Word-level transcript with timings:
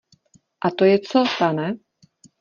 A 0.61 0.71
to 0.71 0.85
je 0.85 0.99
co, 0.99 1.23
pane? 1.39 1.73